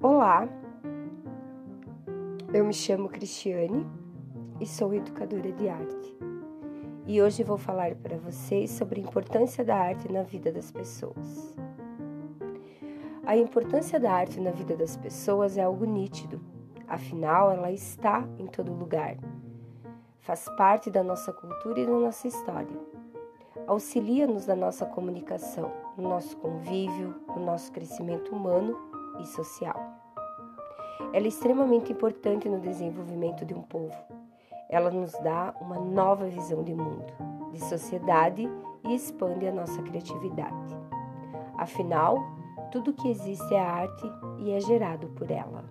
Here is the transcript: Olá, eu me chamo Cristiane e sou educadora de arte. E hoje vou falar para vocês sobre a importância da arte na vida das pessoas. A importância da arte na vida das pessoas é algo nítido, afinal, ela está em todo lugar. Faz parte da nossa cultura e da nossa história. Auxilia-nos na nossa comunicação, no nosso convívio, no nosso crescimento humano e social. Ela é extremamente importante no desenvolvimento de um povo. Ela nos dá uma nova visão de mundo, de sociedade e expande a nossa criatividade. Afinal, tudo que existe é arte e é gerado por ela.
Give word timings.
Olá, 0.00 0.48
eu 2.54 2.64
me 2.64 2.72
chamo 2.72 3.08
Cristiane 3.08 3.84
e 4.60 4.64
sou 4.64 4.94
educadora 4.94 5.50
de 5.50 5.68
arte. 5.68 6.16
E 7.04 7.20
hoje 7.20 7.42
vou 7.42 7.58
falar 7.58 7.96
para 7.96 8.16
vocês 8.16 8.70
sobre 8.70 9.00
a 9.00 9.02
importância 9.02 9.64
da 9.64 9.74
arte 9.74 10.08
na 10.08 10.22
vida 10.22 10.52
das 10.52 10.70
pessoas. 10.70 11.52
A 13.26 13.36
importância 13.36 13.98
da 13.98 14.12
arte 14.12 14.40
na 14.40 14.52
vida 14.52 14.76
das 14.76 14.96
pessoas 14.96 15.58
é 15.58 15.64
algo 15.64 15.84
nítido, 15.84 16.40
afinal, 16.86 17.50
ela 17.50 17.72
está 17.72 18.24
em 18.38 18.46
todo 18.46 18.72
lugar. 18.72 19.16
Faz 20.20 20.48
parte 20.56 20.92
da 20.92 21.02
nossa 21.02 21.32
cultura 21.32 21.80
e 21.80 21.86
da 21.86 21.92
nossa 21.92 22.28
história. 22.28 22.78
Auxilia-nos 23.66 24.46
na 24.46 24.54
nossa 24.54 24.86
comunicação, 24.86 25.72
no 25.96 26.08
nosso 26.08 26.36
convívio, 26.36 27.16
no 27.34 27.44
nosso 27.44 27.72
crescimento 27.72 28.32
humano 28.32 28.96
e 29.20 29.26
social. 29.26 29.76
Ela 31.12 31.24
é 31.24 31.28
extremamente 31.28 31.92
importante 31.92 32.48
no 32.48 32.60
desenvolvimento 32.60 33.44
de 33.44 33.54
um 33.54 33.62
povo. 33.62 33.96
Ela 34.68 34.90
nos 34.90 35.12
dá 35.22 35.54
uma 35.60 35.78
nova 35.78 36.26
visão 36.26 36.62
de 36.62 36.74
mundo, 36.74 37.12
de 37.52 37.60
sociedade 37.64 38.48
e 38.84 38.94
expande 38.94 39.46
a 39.46 39.52
nossa 39.52 39.80
criatividade. 39.82 40.76
Afinal, 41.56 42.18
tudo 42.70 42.92
que 42.92 43.08
existe 43.08 43.54
é 43.54 43.60
arte 43.60 44.12
e 44.38 44.50
é 44.52 44.60
gerado 44.60 45.08
por 45.08 45.30
ela. 45.30 45.64